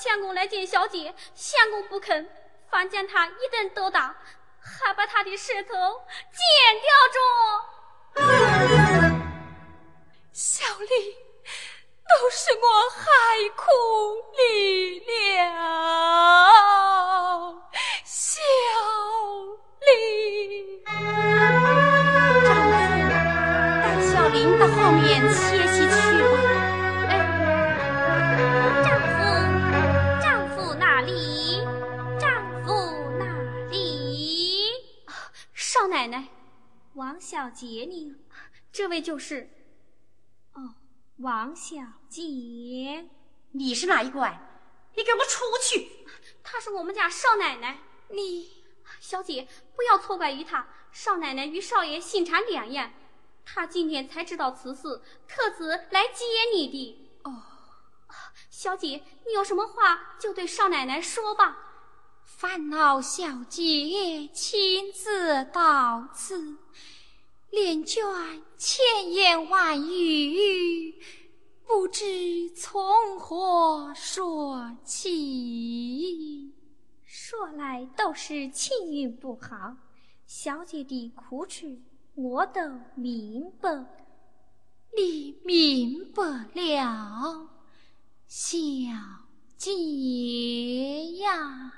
[0.00, 2.26] 相公来见小姐，相公不肯，
[2.70, 4.16] 反将他一顿毒打，
[4.58, 5.74] 还把他的舌头
[6.32, 7.20] 剪掉着。
[10.32, 11.18] 小丽，
[12.08, 13.04] 都是我害
[13.54, 13.70] 苦
[14.38, 15.52] 你了，
[18.02, 18.40] 小
[19.80, 20.82] 丽。
[22.42, 22.72] 丈夫，
[23.82, 25.59] 带小林到后面去
[36.00, 36.28] 奶奶，
[36.94, 38.16] 王小杰呢？
[38.72, 39.50] 这位就是。
[40.54, 40.76] 哦，
[41.18, 43.10] 王小杰，
[43.50, 44.26] 你是哪一个？
[44.94, 46.06] 你给我出去！
[46.42, 47.80] 她是我们家少奶奶。
[48.08, 48.64] 你，
[48.98, 49.46] 小姐
[49.76, 50.66] 不要错怪于她。
[50.90, 52.90] 少奶奶与少爷心肠两样，
[53.44, 56.24] 她今天才知道此事，特此来接
[56.54, 57.10] 你的。
[57.24, 57.42] 哦，
[58.48, 61.69] 小姐，你有什么话就对少奶奶说吧。
[62.36, 66.56] 烦恼小姐亲自到此，
[67.50, 68.02] 连卷
[68.56, 70.94] 千言万语，
[71.66, 76.54] 不知从何说起。
[77.04, 79.76] 说来都是情运不好，
[80.26, 81.66] 小姐的苦楚
[82.14, 82.62] 我都
[82.94, 83.84] 明白，
[84.96, 86.24] 你明白
[86.54, 87.50] 了，
[88.26, 88.48] 小
[89.58, 89.74] 姐
[91.18, 91.74] 呀。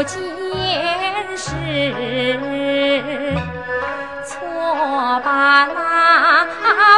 [0.00, 0.18] 不见
[1.36, 1.50] 时
[4.24, 6.46] 错把那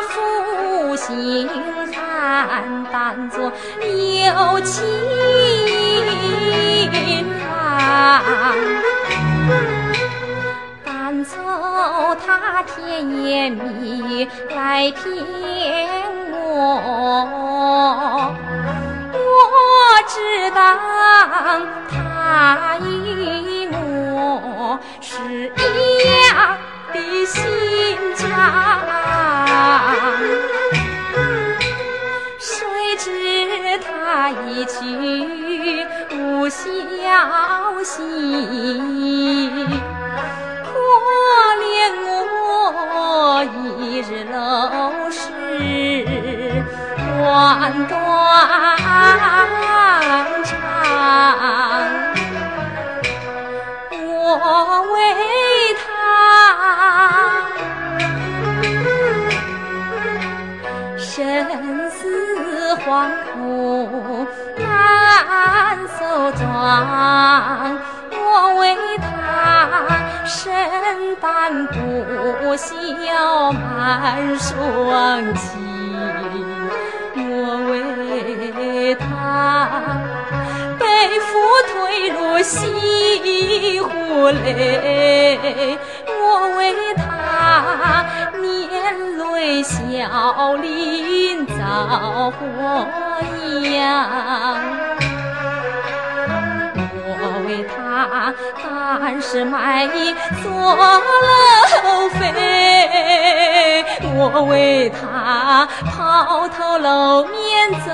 [0.02, 1.48] 负心
[1.92, 3.52] 汉当作
[3.82, 4.84] 有情
[7.50, 8.22] 郎
[10.84, 11.36] 赶走
[12.24, 15.02] 他甜言蜜语来骗
[16.30, 16.46] 我
[19.12, 19.18] 我
[20.06, 20.78] 只当
[25.00, 25.22] 是
[25.56, 25.60] 一
[26.28, 26.58] 样
[26.92, 26.96] 的
[27.26, 27.40] 心
[28.16, 28.28] 肠，
[32.38, 32.50] 谁
[32.98, 33.06] 知
[33.80, 34.76] 他一去
[36.16, 36.62] 无消
[37.82, 37.92] 息。
[40.64, 40.70] 可
[41.60, 41.62] 怜
[42.04, 44.34] 我一日，陋
[45.10, 45.20] 室
[47.18, 47.20] 关
[47.88, 47.90] 肠。
[62.92, 64.26] 黄土
[64.58, 67.78] 难收庄，
[68.10, 68.20] 我
[68.60, 69.06] 为他
[70.26, 75.42] 身担不孝满双亲，
[77.16, 77.24] 我
[77.70, 79.70] 为他。
[80.78, 80.84] 背
[81.20, 81.30] 负
[81.72, 83.88] 推入西湖
[84.28, 86.60] 泪，我为
[86.94, 87.11] 他
[88.40, 92.86] 年累小林遭祸
[93.62, 93.80] 殃，
[97.04, 97.12] 我
[97.46, 97.74] 为他
[98.62, 100.50] 单是卖艺做
[101.84, 103.84] 楼飞，
[104.14, 107.88] 我为他抛头露面走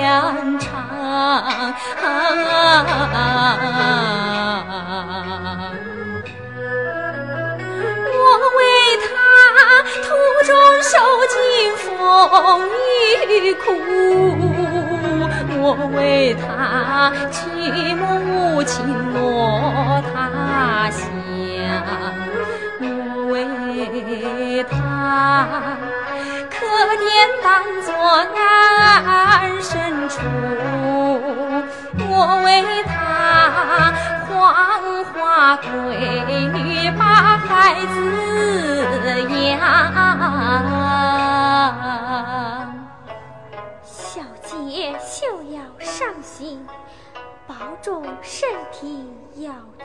[0.00, 0.68] 扬长。
[2.02, 2.06] 我
[10.90, 10.96] 受
[11.28, 11.38] 尽
[11.76, 11.88] 风
[13.28, 13.62] 雨苦，
[15.60, 15.62] 我
[15.94, 17.38] 为他举
[17.94, 18.74] 目无亲
[19.14, 21.00] 落他乡，
[22.80, 22.84] 我
[23.30, 24.74] 为他。
[26.50, 26.56] 可
[26.96, 27.06] 怜
[27.40, 27.46] 当
[27.82, 27.88] 作
[28.34, 29.70] 安身
[30.08, 30.18] 处，
[32.00, 32.48] 我为
[32.82, 32.90] 他
[34.26, 34.34] 黄
[35.04, 35.14] 花
[35.56, 35.62] 闺
[36.52, 37.04] 女把
[37.38, 37.48] 孩
[37.86, 37.94] 子
[39.30, 39.60] 养。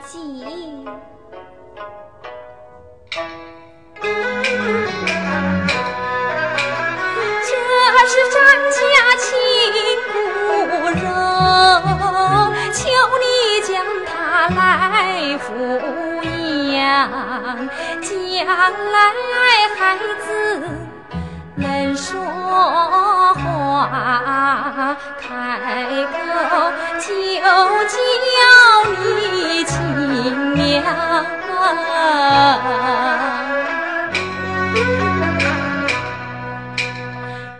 [0.06, 0.84] 记忆。
[7.42, 7.50] 这
[8.08, 8.34] 是张
[8.70, 8.78] 家
[9.18, 9.26] 亲
[10.12, 10.14] 骨
[11.02, 11.04] 肉，
[12.72, 12.78] 求
[13.18, 13.26] 你
[13.66, 13.68] 将
[14.06, 14.10] 他
[14.48, 14.56] 来
[15.38, 15.44] 抚
[16.72, 16.80] 养，
[18.00, 18.08] 将
[18.92, 18.96] 来
[19.76, 19.76] 孩
[20.24, 20.28] 子。
[21.56, 22.20] 能说
[23.34, 25.26] 话，开
[26.12, 26.14] 口
[27.00, 27.08] 就
[27.42, 28.30] 叫
[29.02, 29.74] 你亲
[30.54, 30.84] 娘。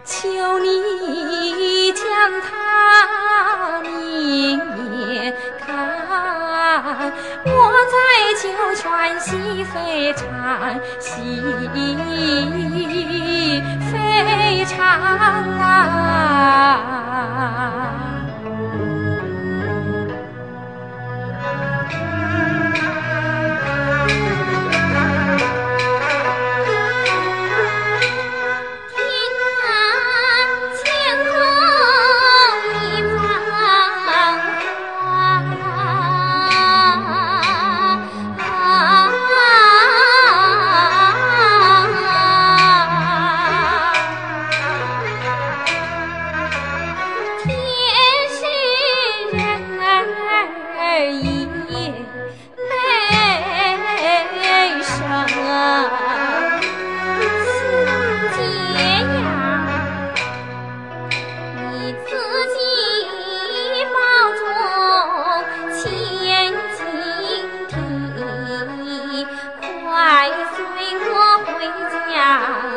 [0.05, 2.05] 求你将
[2.43, 5.35] 他明面
[5.67, 7.13] 看，
[8.77, 10.29] 我在九泉戏非常
[11.01, 11.41] 戏
[13.91, 14.79] 非常
[15.59, 15.97] 啊。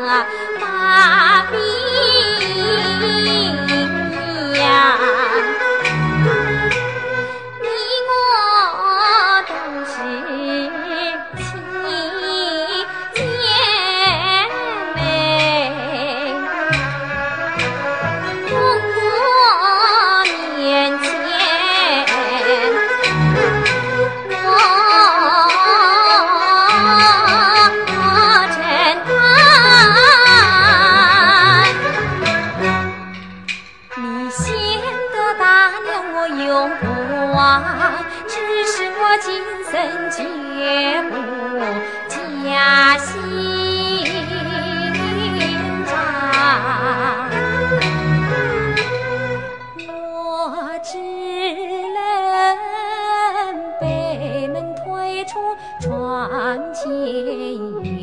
[0.10, 0.26] 啊，
[57.06, 57.99] 长河。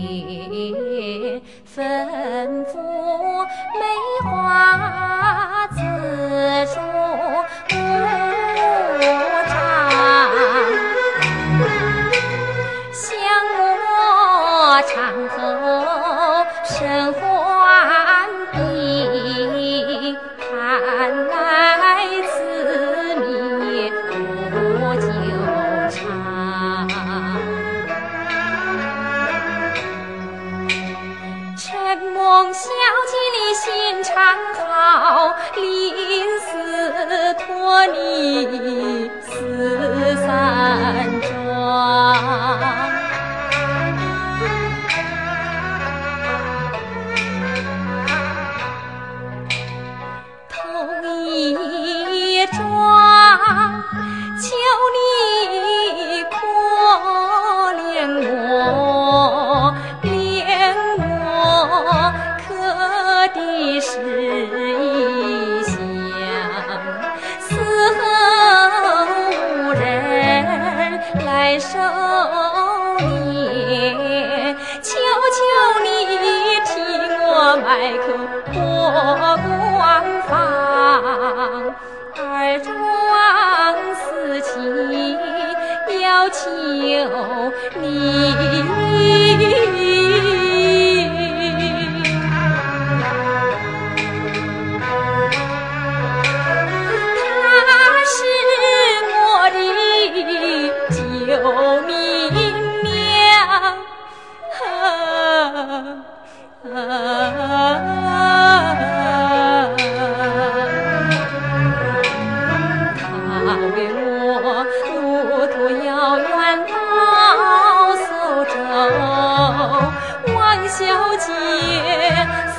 [120.69, 120.85] 小
[121.17, 121.31] 姐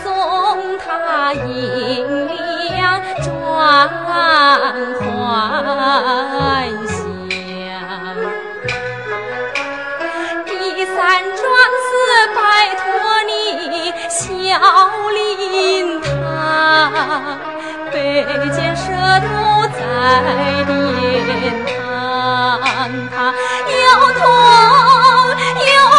[0.01, 2.27] 送他银
[2.69, 3.25] 两转
[4.05, 5.05] 还
[6.87, 6.95] 乡。
[10.45, 10.49] 第
[10.85, 10.95] 三
[11.35, 11.45] 桩
[11.83, 11.87] 事
[12.33, 12.37] 拜
[12.75, 12.83] 托
[13.27, 13.31] 你
[14.09, 14.15] 小
[15.11, 16.07] 林他，
[17.91, 17.95] 北
[18.51, 18.85] 京舍
[19.19, 19.27] 都
[19.67, 19.77] 在
[20.65, 20.67] 殿
[21.65, 21.69] 堂，
[23.11, 23.15] 他
[23.67, 23.77] 又
[24.13, 24.21] 痛
[25.75, 25.96] 又。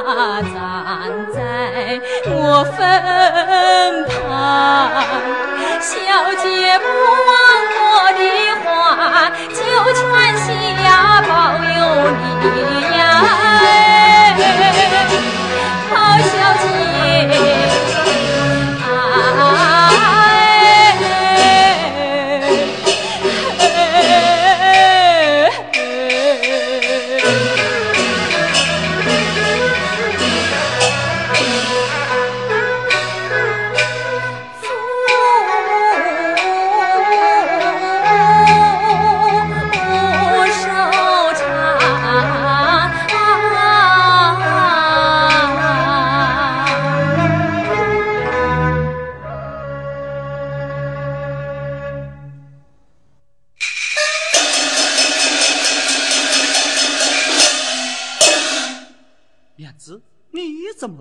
[0.00, 0.52] 站
[1.32, 4.18] 在我身旁
[5.80, 5.88] 小
[6.42, 6.86] 姐不
[7.28, 7.32] 忘
[7.76, 8.22] 我的
[8.64, 9.60] 话就
[9.92, 10.00] 全
[10.38, 11.32] 下保
[11.64, 11.78] 佑
[12.42, 13.89] 你呀。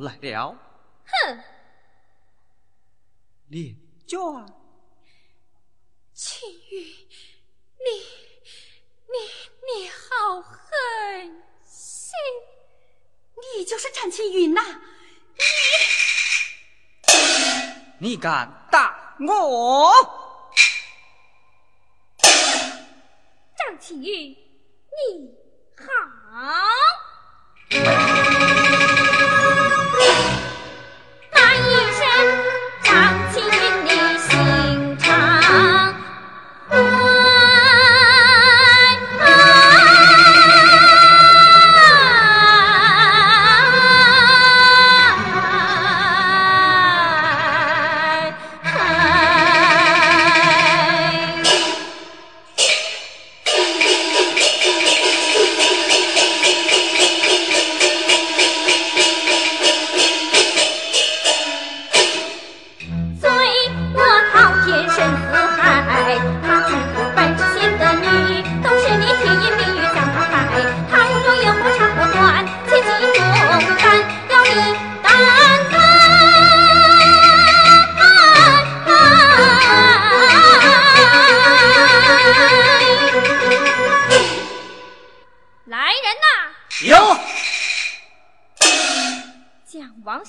[0.09, 0.57] 来了。
[1.05, 1.43] 哼，
[3.47, 3.75] 脸
[4.07, 4.17] 卷。
[6.13, 6.81] 青玉，
[7.77, 7.89] 你
[9.07, 9.15] 你
[9.67, 12.11] 你好狠心！
[13.55, 14.61] 你就是陈青云呐、
[17.99, 19.93] 你你敢打我？
[23.57, 25.33] 陈青云，你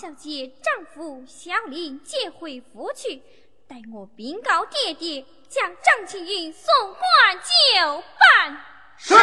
[0.00, 3.22] 小姐丈夫小林接回府去，
[3.68, 6.64] 待我禀告爹爹，将张青云送
[6.94, 8.56] 官就办。
[8.96, 9.14] 是。